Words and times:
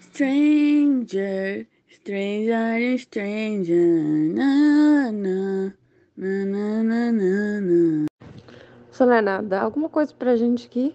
Stranger, 0.00 1.66
stranger, 1.90 2.98
stranger, 2.98 4.32
na, 4.32 5.10
na, 5.10 5.72
na, 6.16 6.44
na, 6.44 6.82
na, 6.84 7.12
na, 7.12 7.60
na. 7.60 8.06
Solena, 8.92 9.42
dá 9.42 9.62
alguma 9.62 9.88
coisa 9.88 10.14
pra 10.16 10.36
gente 10.36 10.66
aqui? 10.66 10.94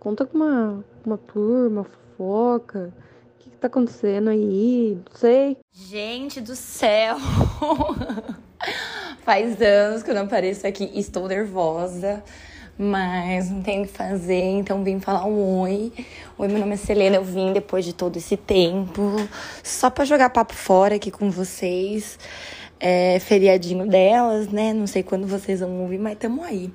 Conta 0.00 0.26
com 0.26 0.38
uma, 0.38 0.84
uma 1.06 1.16
turma, 1.18 1.84
fofoca. 1.84 2.92
O 3.36 3.38
que, 3.38 3.50
que 3.50 3.56
tá 3.58 3.68
acontecendo 3.68 4.30
aí? 4.30 4.98
Não 5.08 5.16
sei. 5.16 5.56
Gente 5.70 6.40
do 6.40 6.56
céu! 6.56 7.16
Faz 9.22 9.62
anos 9.62 10.02
que 10.02 10.10
eu 10.10 10.16
não 10.16 10.22
apareço 10.22 10.66
aqui. 10.66 10.90
Estou 10.98 11.28
nervosa, 11.28 12.24
mas 12.78 13.50
não 13.50 13.60
tenho 13.60 13.82
o 13.82 13.86
que 13.86 13.92
fazer, 13.92 14.40
então 14.40 14.84
vim 14.84 15.00
falar 15.00 15.26
um 15.26 15.60
oi. 15.62 15.92
Oi, 16.38 16.46
meu 16.46 16.60
nome 16.60 16.74
é 16.74 16.76
Selena. 16.76 17.16
Eu 17.16 17.24
vim 17.24 17.52
depois 17.52 17.84
de 17.84 17.92
todo 17.92 18.16
esse 18.16 18.36
tempo, 18.36 19.02
só 19.64 19.90
para 19.90 20.04
jogar 20.04 20.30
papo 20.30 20.54
fora 20.54 20.94
aqui 20.94 21.10
com 21.10 21.28
vocês. 21.28 22.16
É 22.78 23.18
feriadinho 23.18 23.88
delas, 23.88 24.46
né? 24.46 24.72
Não 24.72 24.86
sei 24.86 25.02
quando 25.02 25.26
vocês 25.26 25.58
vão 25.58 25.80
ouvir, 25.82 25.98
mas 25.98 26.16
tamo 26.16 26.44
aí. 26.44 26.72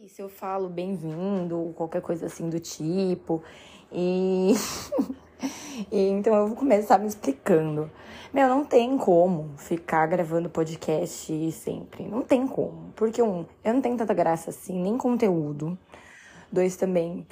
E 0.00 0.08
se 0.08 0.22
eu 0.22 0.28
falo 0.28 0.68
bem-vindo 0.68 1.58
ou 1.58 1.72
qualquer 1.72 2.00
coisa 2.00 2.26
assim 2.26 2.48
do 2.48 2.60
tipo. 2.60 3.42
E... 3.90 4.54
e 5.90 6.08
então 6.10 6.32
eu 6.32 6.46
vou 6.46 6.56
começar 6.56 6.96
me 6.98 7.08
explicando. 7.08 7.90
Meu, 8.32 8.48
não 8.48 8.64
tem 8.64 8.96
como 8.96 9.50
ficar 9.56 10.06
gravando 10.06 10.48
podcast 10.48 11.50
sempre. 11.50 12.06
Não 12.06 12.22
tem 12.22 12.46
como. 12.46 12.92
Porque, 12.94 13.20
um, 13.20 13.44
eu 13.64 13.74
não 13.74 13.80
tenho 13.80 13.96
tanta 13.96 14.14
graça 14.14 14.50
assim, 14.50 14.80
nem 14.80 14.96
conteúdo. 14.96 15.76
Dois, 16.52 16.76
também. 16.76 17.26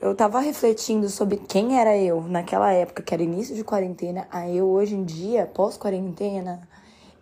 Eu 0.00 0.14
tava 0.14 0.40
refletindo 0.40 1.10
sobre 1.10 1.36
quem 1.36 1.78
era 1.78 1.94
eu 1.94 2.22
naquela 2.22 2.72
época, 2.72 3.02
que 3.02 3.12
era 3.12 3.22
início 3.22 3.54
de 3.54 3.62
quarentena, 3.62 4.26
a 4.30 4.48
eu 4.48 4.66
hoje 4.66 4.94
em 4.94 5.04
dia, 5.04 5.44
pós-quarentena. 5.44 6.66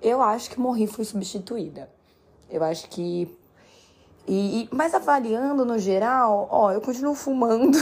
Eu 0.01 0.23
acho 0.23 0.49
que 0.49 0.61
morri 0.61 0.87
fui 0.87 1.05
substituída. 1.05 1.91
Eu 2.49 2.63
acho 2.63 2.89
que. 2.89 3.37
E, 4.29 4.63
e, 4.63 4.69
mas 4.71 4.95
avaliando 4.95 5.65
no 5.65 5.77
geral, 5.77 6.47
ó, 6.53 6.71
eu 6.71 6.81
continuo 6.81 7.17
fumando. 7.17 7.79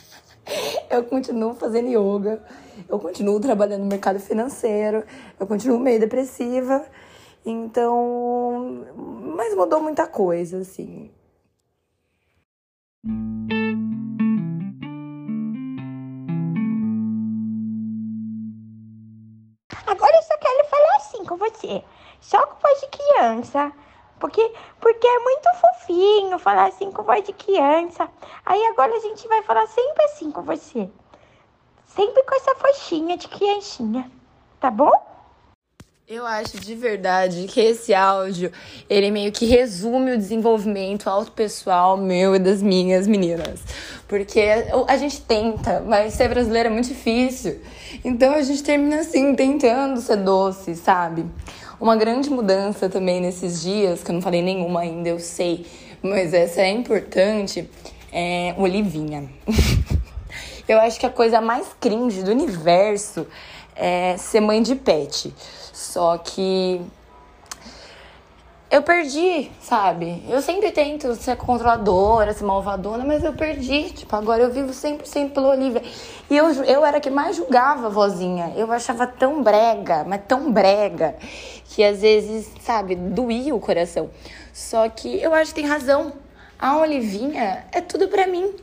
eu 0.90 1.02
continuo 1.04 1.54
fazendo 1.54 1.88
yoga 1.88 2.42
eu 2.88 2.98
continuo 2.98 3.40
trabalhando 3.40 3.82
no 3.82 3.86
mercado 3.86 4.18
financeiro, 4.18 5.04
eu 5.38 5.46
continuo 5.46 5.78
meio 5.78 6.00
depressiva. 6.00 6.84
Então, 7.44 8.84
mas 9.36 9.54
mudou 9.54 9.80
muita 9.80 10.06
coisa, 10.06 10.58
assim. 10.58 11.10
Agora 19.86 20.16
eu 20.16 20.22
só 20.22 20.36
quero 20.38 20.64
falar 20.68 20.96
assim 20.96 21.24
com 21.24 21.36
você, 21.36 21.84
só 22.20 22.46
com 22.46 22.60
voz 22.60 22.80
de 22.80 22.88
criança. 22.88 23.72
Porque, 24.20 24.52
porque 24.78 25.06
é 25.06 25.18
muito 25.20 25.48
fofinho 25.54 26.38
falar 26.38 26.66
assim 26.68 26.92
com 26.92 27.02
voz 27.02 27.24
de 27.24 27.32
criança. 27.32 28.06
Aí 28.44 28.62
agora 28.66 28.94
a 28.94 29.00
gente 29.00 29.26
vai 29.26 29.42
falar 29.42 29.66
sempre 29.66 30.04
assim 30.04 30.30
com 30.30 30.42
você. 30.42 30.90
Sempre 32.00 32.22
com 32.22 32.34
essa 32.34 32.54
faixinha 32.54 33.14
de 33.14 33.28
criancinha, 33.28 34.10
tá 34.58 34.70
bom? 34.70 34.90
Eu 36.08 36.24
acho 36.24 36.58
de 36.58 36.74
verdade 36.74 37.46
que 37.46 37.60
esse 37.60 37.92
áudio, 37.92 38.50
ele 38.88 39.10
meio 39.10 39.30
que 39.30 39.44
resume 39.44 40.12
o 40.12 40.16
desenvolvimento 40.16 41.10
autopessoal 41.10 41.98
meu 41.98 42.34
e 42.34 42.38
das 42.38 42.62
minhas 42.62 43.06
meninas. 43.06 43.60
Porque 44.08 44.40
a 44.88 44.96
gente 44.96 45.20
tenta, 45.20 45.80
mas 45.80 46.14
ser 46.14 46.30
brasileiro 46.30 46.70
é 46.70 46.72
muito 46.72 46.88
difícil. 46.88 47.60
Então 48.02 48.32
a 48.32 48.40
gente 48.40 48.62
termina 48.62 49.00
assim, 49.00 49.34
tentando 49.34 50.00
ser 50.00 50.16
doce, 50.16 50.74
sabe? 50.76 51.26
Uma 51.78 51.96
grande 51.96 52.30
mudança 52.30 52.88
também 52.88 53.20
nesses 53.20 53.60
dias, 53.60 54.02
que 54.02 54.10
eu 54.10 54.14
não 54.14 54.22
falei 54.22 54.40
nenhuma 54.40 54.80
ainda, 54.80 55.10
eu 55.10 55.18
sei, 55.18 55.66
mas 56.02 56.32
essa 56.32 56.62
é 56.62 56.70
importante, 56.70 57.68
é 58.10 58.54
Olivinha. 58.56 59.28
Eu 60.70 60.78
acho 60.78 61.00
que 61.00 61.06
a 61.06 61.10
coisa 61.10 61.40
mais 61.40 61.74
cringe 61.80 62.22
do 62.22 62.30
universo 62.30 63.26
é 63.74 64.16
ser 64.16 64.38
mãe 64.38 64.62
de 64.62 64.76
pet. 64.76 65.34
Só 65.72 66.16
que 66.16 66.80
eu 68.70 68.80
perdi, 68.80 69.50
sabe? 69.60 70.22
Eu 70.28 70.40
sempre 70.40 70.70
tento 70.70 71.12
ser 71.16 71.36
controladora, 71.36 72.32
ser 72.32 72.44
malvadona, 72.44 73.04
mas 73.04 73.24
eu 73.24 73.32
perdi. 73.32 73.90
Tipo, 73.90 74.14
agora 74.14 74.44
eu 74.44 74.52
vivo 74.52 74.70
100% 74.70 75.32
pelo 75.32 75.48
Olivia. 75.48 75.82
E 76.30 76.36
eu, 76.36 76.48
eu 76.62 76.86
era 76.86 77.00
que 77.00 77.10
mais 77.10 77.34
julgava 77.34 77.88
a 77.88 77.90
vozinha. 77.90 78.52
Eu 78.54 78.70
achava 78.70 79.08
tão 79.08 79.42
brega, 79.42 80.04
mas 80.04 80.20
tão 80.28 80.52
brega, 80.52 81.16
que 81.64 81.82
às 81.82 82.00
vezes, 82.00 82.48
sabe, 82.60 82.94
doía 82.94 83.56
o 83.56 83.58
coração. 83.58 84.08
Só 84.52 84.88
que 84.88 85.20
eu 85.20 85.34
acho 85.34 85.52
que 85.52 85.62
tem 85.62 85.68
razão. 85.68 86.12
A 86.60 86.76
Olivinha 86.76 87.64
é 87.72 87.80
tudo 87.80 88.06
pra 88.08 88.26
mim. 88.26 88.54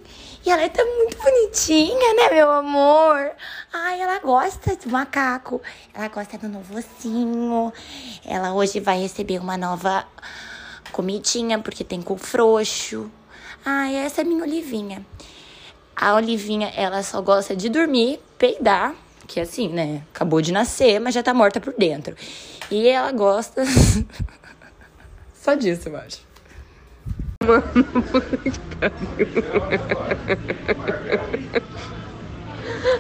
E 0.46 0.52
ela 0.52 0.70
tá 0.70 0.86
muito 0.86 1.18
bonitinha, 1.18 2.14
né, 2.14 2.30
meu 2.32 2.52
amor? 2.52 3.32
Ai, 3.74 4.00
ela 4.00 4.20
gosta 4.20 4.76
de 4.76 4.88
macaco. 4.88 5.60
Ela 5.96 6.08
gosta 6.08 6.38
do 6.38 6.48
novo 6.48 6.78
ossinho. 6.78 7.74
Ela 8.24 8.54
hoje 8.54 8.80
vai 8.80 9.02
receber 9.02 9.40
uma 9.40 9.58
nova 9.58 10.06
comidinha, 10.92 11.58
porque 11.58 11.84
tem 11.84 12.00
com 12.00 12.20
frouxo. 12.20 13.10
Ai, 13.66 13.96
essa 13.96 14.22
é 14.22 14.24
minha 14.24 14.44
Olivinha. 14.44 15.04
A 15.96 16.14
Olivinha, 16.14 16.72
ela 16.76 17.02
só 17.02 17.20
gosta 17.20 17.56
de 17.56 17.68
dormir, 17.68 18.20
peidar, 18.38 18.94
que 19.26 19.40
assim, 19.40 19.70
né? 19.70 20.04
Acabou 20.14 20.40
de 20.40 20.52
nascer, 20.52 21.00
mas 21.00 21.16
já 21.16 21.24
tá 21.24 21.34
morta 21.34 21.60
por 21.60 21.74
dentro. 21.74 22.16
E 22.70 22.88
ela 22.88 23.12
gosta. 23.12 23.64
só 25.34 25.56
disso, 25.56 25.90
eu 25.90 25.98
acho. 25.98 26.28
Mano, 27.48 27.64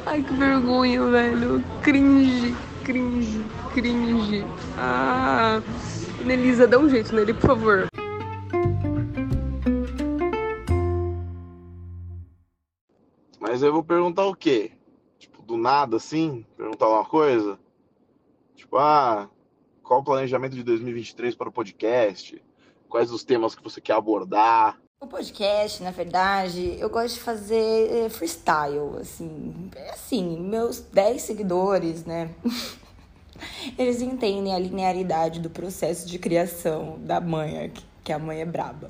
Ai, 0.06 0.24
que 0.24 0.34
vergonha, 0.35 1.06
velho. 1.06 1.63
Cringe, 1.81 2.56
cringe, 2.85 3.44
cringe. 3.74 4.46
Ah, 4.78 5.62
Nelisa, 6.24 6.66
dá 6.66 6.80
um 6.80 6.88
jeito 6.88 7.13
nele, 7.13 7.34
por 7.34 7.47
favor. 7.47 7.88
Mas 13.38 13.62
eu 13.62 13.74
vou 13.74 13.84
perguntar 13.84 14.25
o 14.25 14.35
quê? 14.35 14.72
Tipo, 15.19 15.41
do 15.41 15.58
nada 15.58 15.97
assim? 15.97 16.46
Perguntar 16.56 16.88
uma 16.88 17.03
coisa? 17.03 17.59
Tipo, 18.56 18.78
ah, 18.78 19.29
qual 19.84 20.00
o 20.00 20.03
planejamento 20.03 20.56
de 20.56 20.64
2023 20.64 21.35
para 21.35 21.50
o 21.50 21.52
podcast? 21.52 22.41
Quais 22.89 23.11
os 23.11 23.23
temas 23.23 23.55
que 23.55 23.63
você 23.63 23.81
quer 23.81 23.93
abordar? 23.93 24.77
O 24.99 25.05
podcast, 25.05 25.83
na 25.83 25.91
verdade, 25.91 26.75
eu 26.79 26.89
gosto 26.89 27.15
de 27.15 27.21
fazer 27.21 28.05
eh, 28.05 28.09
freestyle, 28.09 28.97
assim. 28.99 29.69
É 29.75 29.91
assim, 29.91 30.39
meus 30.39 30.79
10 30.79 31.21
seguidores, 31.21 32.03
né? 32.03 32.31
Eles 33.77 34.01
entendem 34.01 34.55
a 34.55 34.59
linearidade 34.59 35.39
do 35.39 35.49
processo 35.51 36.07
de 36.07 36.17
criação 36.17 36.97
da 36.99 37.21
mãe, 37.21 37.71
que 38.03 38.11
a 38.11 38.17
mãe 38.17 38.41
é 38.41 38.45
braba. 38.45 38.89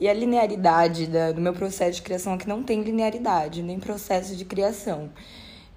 E 0.00 0.08
a 0.08 0.12
linearidade 0.12 1.06
da, 1.06 1.30
do 1.30 1.40
meu 1.40 1.52
processo 1.52 1.98
de 1.98 2.02
criação 2.02 2.34
é 2.34 2.36
que 2.36 2.48
não 2.48 2.64
tem 2.64 2.82
linearidade, 2.82 3.62
nem 3.62 3.78
processo 3.78 4.34
de 4.34 4.44
criação. 4.44 5.10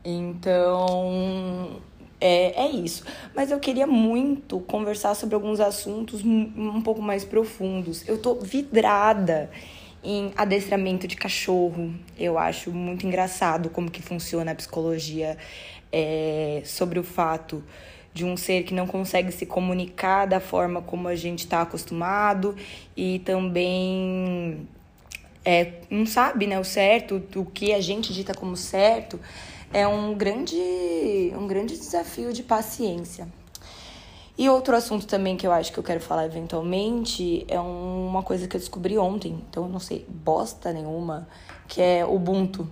Então, 0.04 1.80
é, 2.26 2.66
é 2.66 2.72
isso. 2.72 3.04
Mas 3.36 3.52
eu 3.52 3.60
queria 3.60 3.86
muito 3.86 4.60
conversar 4.62 5.14
sobre 5.14 5.36
alguns 5.36 5.60
assuntos 5.60 6.24
um 6.26 6.82
pouco 6.82 7.00
mais 7.00 7.24
profundos. 7.24 8.08
Eu 8.08 8.18
tô 8.18 8.34
vidrada 8.36 9.52
em 10.04 10.32
adestramento 10.36 11.08
de 11.08 11.16
cachorro. 11.16 11.94
Eu 12.18 12.40
acho 12.40 12.72
muito 12.72 13.06
engraçado 13.06 13.70
como 13.70 13.92
que 13.92 14.02
funciona 14.02 14.52
a 14.52 14.56
psicologia 14.56 15.38
é, 15.92 16.64
sobre 16.66 16.98
o 16.98 17.04
fato 17.04 17.64
de 18.12 18.26
um 18.26 18.36
ser 18.36 18.64
que 18.64 18.74
não 18.74 18.88
consegue 18.88 19.32
se 19.32 19.46
comunicar 19.46 20.26
da 20.26 20.40
forma 20.40 20.82
como 20.82 21.08
a 21.08 21.16
gente 21.16 21.40
está 21.40 21.62
acostumado 21.62 22.56
e 22.98 23.20
também 23.20 24.68
é, 25.46 25.74
não 25.90 26.08
sabe 26.08 26.48
né, 26.48 26.60
o 26.60 26.64
certo, 26.64 27.22
o 27.36 27.46
que 27.46 27.72
a 27.72 27.80
gente 27.80 28.12
dita 28.12 28.34
como 28.34 28.58
certo 28.58 29.20
é 29.72 29.88
um 29.88 30.16
grande, 30.16 31.32
um 31.38 31.46
grande 31.46 31.78
desafio 31.78 32.34
de 32.34 32.42
paciência. 32.42 33.28
E 34.38 34.50
outro 34.50 34.76
assunto 34.76 35.06
também 35.06 35.38
que 35.38 35.48
eu 35.48 35.52
acho 35.52 35.72
que 35.72 35.78
eu 35.78 35.84
quero 35.84 36.02
falar 36.02 36.26
eventualmente 36.26 37.46
é 37.48 37.60
uma 37.60 38.22
coisa 38.22 38.48
que 38.48 38.56
eu 38.56 38.60
descobri 38.60 38.98
ontem, 38.98 39.42
então 39.50 39.64
eu 39.64 39.70
não 39.70 39.80
sei 39.80 40.06
bosta 40.10 40.74
nenhuma, 40.74 41.28
que 41.70 41.82
é 41.82 42.06
Ubuntu, 42.06 42.68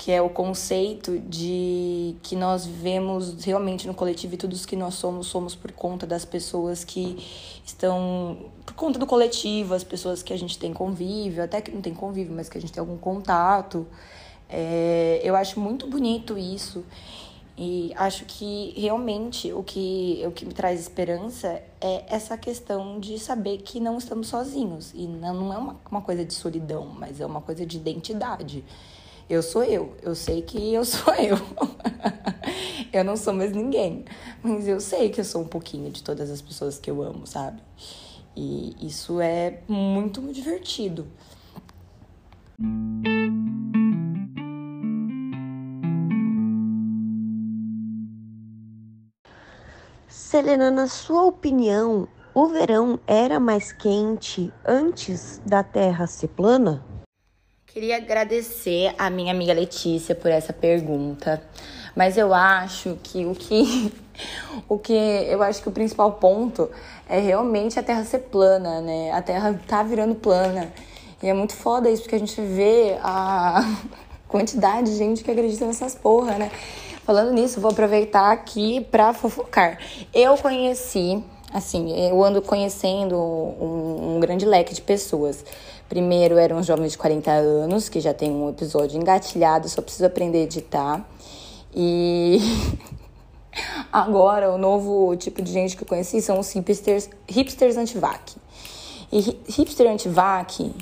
que 0.00 0.10
é 0.10 0.22
o 0.22 0.30
conceito 0.30 1.18
de 1.18 2.16
que 2.22 2.34
nós 2.34 2.64
vivemos 2.64 3.44
realmente 3.44 3.86
no 3.86 3.92
coletivo 3.92 4.32
e 4.32 4.36
tudo 4.38 4.56
que 4.56 4.74
nós 4.74 4.94
somos, 4.94 5.26
somos 5.26 5.54
por 5.54 5.72
conta 5.72 6.06
das 6.06 6.24
pessoas 6.24 6.82
que 6.82 7.18
estão. 7.62 8.46
por 8.64 8.72
conta 8.72 8.98
do 8.98 9.06
coletivo, 9.06 9.74
as 9.74 9.84
pessoas 9.84 10.22
que 10.22 10.32
a 10.32 10.38
gente 10.38 10.58
tem 10.58 10.72
convívio, 10.72 11.44
até 11.44 11.60
que 11.60 11.70
não 11.70 11.82
tem 11.82 11.92
convívio, 11.92 12.34
mas 12.34 12.48
que 12.48 12.56
a 12.56 12.60
gente 12.62 12.72
tem 12.72 12.80
algum 12.80 12.96
contato. 12.96 13.86
É, 14.48 15.20
eu 15.22 15.36
acho 15.36 15.60
muito 15.60 15.86
bonito 15.86 16.38
isso. 16.38 16.82
E 17.58 17.92
acho 17.94 18.24
que 18.24 18.72
realmente 18.78 19.52
o 19.52 19.62
que, 19.62 20.22
o 20.26 20.30
que 20.30 20.46
me 20.46 20.54
traz 20.54 20.80
esperança 20.80 21.62
é 21.78 22.06
essa 22.08 22.38
questão 22.38 22.98
de 22.98 23.18
saber 23.18 23.58
que 23.58 23.78
não 23.78 23.98
estamos 23.98 24.28
sozinhos. 24.28 24.92
E 24.94 25.06
não, 25.06 25.34
não 25.34 25.52
é 25.52 25.58
uma, 25.58 25.76
uma 25.90 26.00
coisa 26.00 26.24
de 26.24 26.32
solidão, 26.32 26.86
mas 26.86 27.20
é 27.20 27.26
uma 27.26 27.42
coisa 27.42 27.66
de 27.66 27.76
identidade. 27.76 28.64
Eu 29.30 29.44
sou 29.44 29.62
eu, 29.62 29.94
eu 30.02 30.12
sei 30.12 30.42
que 30.42 30.74
eu 30.74 30.84
sou 30.84 31.14
eu. 31.14 31.36
eu 32.92 33.04
não 33.04 33.16
sou 33.16 33.32
mais 33.32 33.52
ninguém, 33.52 34.04
mas 34.42 34.66
eu 34.66 34.80
sei 34.80 35.08
que 35.08 35.20
eu 35.20 35.24
sou 35.24 35.42
um 35.42 35.46
pouquinho 35.46 35.88
de 35.88 36.02
todas 36.02 36.28
as 36.32 36.42
pessoas 36.42 36.80
que 36.80 36.90
eu 36.90 37.00
amo, 37.00 37.28
sabe? 37.28 37.62
E 38.36 38.74
isso 38.84 39.20
é 39.20 39.60
muito 39.68 40.20
divertido. 40.32 41.06
Selena, 50.08 50.72
na 50.72 50.88
sua 50.88 51.24
opinião, 51.26 52.08
o 52.34 52.48
verão 52.48 52.98
era 53.06 53.38
mais 53.38 53.70
quente 53.70 54.52
antes 54.66 55.40
da 55.46 55.62
Terra 55.62 56.08
ser 56.08 56.28
plana? 56.28 56.89
Queria 57.72 57.98
agradecer 57.98 58.92
a 58.98 59.08
minha 59.08 59.32
amiga 59.32 59.52
Letícia 59.52 60.12
por 60.12 60.28
essa 60.28 60.52
pergunta, 60.52 61.40
mas 61.94 62.18
eu 62.18 62.34
acho 62.34 62.98
que 63.00 63.24
o 63.24 63.32
que 63.32 63.92
o 64.68 64.76
que 64.76 64.92
eu 64.92 65.40
acho 65.40 65.62
que 65.62 65.68
o 65.68 65.72
principal 65.72 66.14
ponto 66.14 66.68
é 67.08 67.20
realmente 67.20 67.78
a 67.78 67.82
Terra 67.82 68.04
ser 68.04 68.22
plana, 68.22 68.80
né? 68.80 69.12
A 69.12 69.22
Terra 69.22 69.56
tá 69.68 69.84
virando 69.84 70.16
plana. 70.16 70.72
E 71.22 71.28
é 71.28 71.32
muito 71.32 71.54
foda 71.54 71.88
isso, 71.88 72.02
porque 72.02 72.16
a 72.16 72.18
gente 72.18 72.40
vê 72.40 72.98
a 73.04 73.62
quantidade 74.26 74.90
de 74.90 74.96
gente 74.96 75.22
que 75.22 75.30
acredita 75.30 75.64
nessas 75.64 75.94
porra, 75.94 76.38
né? 76.38 76.50
Falando 77.04 77.32
nisso, 77.32 77.60
vou 77.60 77.70
aproveitar 77.70 78.32
aqui 78.32 78.80
para 78.90 79.14
fofocar. 79.14 79.78
Eu 80.12 80.36
conheci, 80.36 81.22
assim, 81.52 81.92
eu 82.08 82.22
ando 82.22 82.40
conhecendo 82.40 83.16
um, 83.16 84.16
um, 84.16 84.20
grande 84.20 84.46
leque 84.46 84.74
de 84.74 84.82
pessoas. 84.82 85.44
Primeiro 85.88 86.38
eram 86.38 86.58
os 86.58 86.66
jovens 86.66 86.92
de 86.92 86.98
40 86.98 87.30
anos, 87.30 87.88
que 87.88 88.00
já 88.00 88.14
tem 88.14 88.30
um 88.30 88.48
episódio 88.48 89.00
engatilhado, 89.00 89.68
só 89.68 89.82
preciso 89.82 90.06
aprender 90.06 90.38
a 90.38 90.42
editar. 90.42 91.08
E 91.74 92.38
agora 93.92 94.50
o 94.52 94.58
novo 94.58 95.16
tipo 95.16 95.42
de 95.42 95.52
gente 95.52 95.76
que 95.76 95.82
eu 95.82 95.88
conheci 95.88 96.20
são 96.22 96.38
os 96.38 96.50
hipsters, 96.52 97.08
hipsters 97.28 97.76
anti-vac. 97.76 98.36
E 99.12 99.38
hipster 99.48 99.90
anti-vac, 99.90 100.72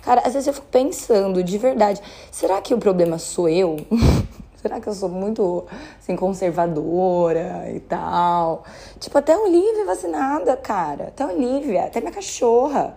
cara, 0.00 0.22
às 0.24 0.32
vezes 0.32 0.46
eu 0.46 0.54
fico 0.54 0.66
pensando 0.70 1.44
de 1.44 1.58
verdade, 1.58 2.00
será 2.30 2.62
que 2.62 2.72
o 2.72 2.78
problema 2.78 3.18
sou 3.18 3.48
eu? 3.48 3.76
Será 4.68 4.80
que 4.80 4.86
eu 4.86 4.92
sou 4.92 5.08
muito 5.08 5.64
assim, 5.98 6.14
conservadora 6.14 7.72
e 7.74 7.80
tal? 7.80 8.64
Tipo, 9.00 9.16
até 9.16 9.32
a 9.32 9.38
Olivia 9.38 9.86
vacinada, 9.86 10.54
cara. 10.58 11.04
Até 11.04 11.24
a 11.24 11.28
Olivia, 11.28 11.84
até 11.84 12.00
minha 12.00 12.12
cachorra. 12.12 12.94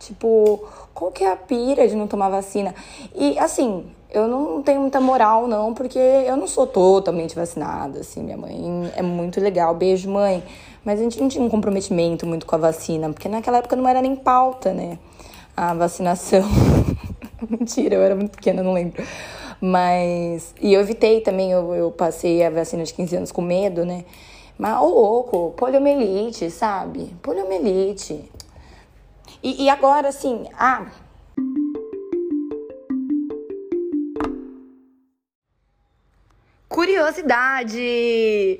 Tipo, 0.00 0.66
qual 0.92 1.12
que 1.12 1.22
é 1.22 1.30
a 1.30 1.36
pira 1.36 1.86
de 1.86 1.94
não 1.94 2.08
tomar 2.08 2.30
vacina? 2.30 2.74
E 3.14 3.38
assim, 3.38 3.86
eu 4.10 4.26
não 4.26 4.60
tenho 4.60 4.80
muita 4.80 5.00
moral, 5.00 5.46
não, 5.46 5.72
porque 5.72 6.00
eu 6.00 6.36
não 6.36 6.48
sou 6.48 6.66
totalmente 6.66 7.36
vacinada, 7.36 8.00
assim. 8.00 8.20
Minha 8.24 8.36
mãe 8.36 8.92
é 8.96 9.02
muito 9.02 9.40
legal. 9.40 9.72
Beijo, 9.72 10.10
mãe. 10.10 10.42
Mas 10.84 10.98
a 10.98 11.02
gente 11.04 11.20
não 11.20 11.28
tinha 11.28 11.44
um 11.44 11.48
comprometimento 11.48 12.26
muito 12.26 12.44
com 12.44 12.56
a 12.56 12.58
vacina, 12.58 13.08
porque 13.08 13.28
naquela 13.28 13.58
época 13.58 13.76
não 13.76 13.88
era 13.88 14.02
nem 14.02 14.16
pauta, 14.16 14.72
né? 14.72 14.98
A 15.56 15.74
vacinação. 15.74 16.42
Mentira, 17.48 17.94
eu 17.94 18.02
era 18.02 18.16
muito 18.16 18.32
pequena, 18.32 18.64
não 18.64 18.72
lembro. 18.72 19.00
Mas. 19.66 20.54
E 20.60 20.74
eu 20.74 20.82
evitei 20.82 21.22
também, 21.22 21.50
eu, 21.50 21.74
eu 21.74 21.90
passei 21.90 22.44
a 22.44 22.50
vacina 22.50 22.84
de 22.84 22.92
15 22.92 23.16
anos 23.16 23.32
com 23.32 23.40
medo, 23.40 23.82
né? 23.86 24.04
Mas, 24.58 24.76
ô 24.78 24.84
louco, 24.88 25.54
poliomielite, 25.56 26.50
sabe? 26.50 27.16
Poliomielite. 27.22 28.30
E, 29.42 29.64
e 29.64 29.70
agora, 29.70 30.08
assim, 30.08 30.44
ah. 30.52 30.84
Curiosidade! 36.68 38.58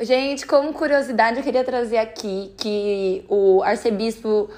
Gente, 0.00 0.46
como 0.48 0.72
curiosidade, 0.72 1.36
eu 1.36 1.44
queria 1.44 1.62
trazer 1.62 1.98
aqui 1.98 2.52
que 2.56 3.24
o 3.28 3.62
arcebispo 3.62 4.50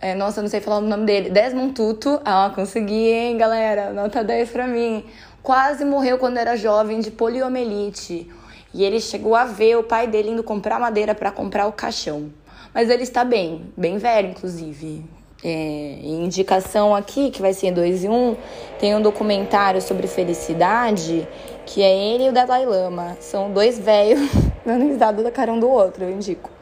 é, 0.00 0.14
nossa, 0.14 0.40
eu 0.40 0.42
não 0.42 0.48
sei 0.48 0.60
falar 0.60 0.78
o 0.78 0.80
nome 0.80 1.04
dele. 1.04 1.28
Desmond 1.28 1.74
Tutu. 1.74 2.20
Ah, 2.24 2.50
consegui, 2.54 3.10
hein, 3.10 3.36
galera? 3.36 3.92
Nota 3.92 4.24
10 4.24 4.48
pra 4.48 4.66
mim. 4.66 5.04
Quase 5.42 5.84
morreu 5.84 6.16
quando 6.16 6.38
era 6.38 6.56
jovem 6.56 7.00
de 7.00 7.10
poliomielite. 7.10 8.30
E 8.72 8.82
ele 8.82 8.98
chegou 8.98 9.34
a 9.34 9.44
ver 9.44 9.76
o 9.76 9.82
pai 9.82 10.06
dele 10.06 10.30
indo 10.30 10.42
comprar 10.42 10.78
madeira 10.78 11.14
para 11.14 11.30
comprar 11.30 11.66
o 11.66 11.72
caixão. 11.72 12.32
Mas 12.72 12.88
ele 12.88 13.02
está 13.02 13.24
bem, 13.24 13.70
bem 13.76 13.98
velho, 13.98 14.30
inclusive. 14.30 15.04
É, 15.44 15.98
indicação 16.02 16.94
aqui, 16.94 17.30
que 17.30 17.42
vai 17.42 17.52
ser 17.52 17.72
2 17.72 18.04
e 18.04 18.08
1, 18.08 18.12
um, 18.12 18.36
tem 18.78 18.94
um 18.94 19.02
documentário 19.02 19.82
sobre 19.82 20.06
felicidade, 20.06 21.26
que 21.66 21.82
é 21.82 22.14
ele 22.14 22.24
e 22.24 22.28
o 22.28 22.32
Dalai 22.32 22.64
Lama. 22.64 23.18
São 23.20 23.52
dois 23.52 23.78
velhos 23.78 24.30
dando 24.64 24.86
risada 24.86 25.22
da 25.22 25.30
cara 25.30 25.52
um 25.52 25.60
do 25.60 25.68
outro, 25.68 26.04
eu 26.04 26.10
indico. 26.10 26.59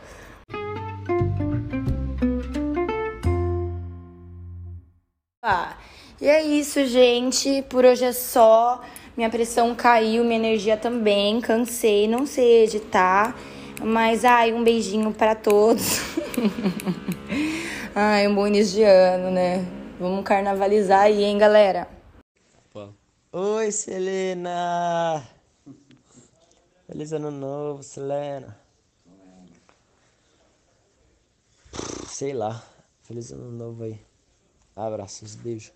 Ah, 5.50 5.78
e 6.20 6.28
é 6.28 6.42
isso, 6.42 6.84
gente. 6.84 7.62
Por 7.70 7.82
hoje 7.82 8.04
é 8.04 8.12
só. 8.12 8.82
Minha 9.16 9.30
pressão 9.30 9.74
caiu, 9.74 10.22
minha 10.22 10.36
energia 10.36 10.76
também. 10.76 11.40
Cansei, 11.40 12.06
não 12.06 12.26
sei 12.26 12.64
editar. 12.64 13.34
Mas, 13.82 14.26
ai, 14.26 14.52
um 14.52 14.62
beijinho 14.62 15.10
para 15.10 15.34
todos. 15.34 16.00
ai, 17.96 18.28
um 18.28 18.34
bom 18.34 18.46
início 18.46 18.74
de 18.74 18.82
ano, 18.82 19.30
né? 19.30 19.64
Vamos 19.98 20.22
carnavalizar 20.22 21.04
aí, 21.04 21.24
hein, 21.24 21.38
galera? 21.38 21.88
Oi, 23.32 23.72
Selena! 23.72 25.26
Feliz 26.86 27.10
ano 27.14 27.30
novo, 27.30 27.82
Selena. 27.82 28.54
Sei 32.06 32.34
lá. 32.34 32.62
Feliz 33.04 33.32
ano 33.32 33.50
novo 33.50 33.84
aí. 33.84 34.07
Abraços, 34.78 35.34
beijo. 35.34 35.72